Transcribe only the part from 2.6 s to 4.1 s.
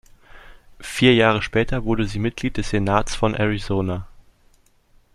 Senats von Arizona.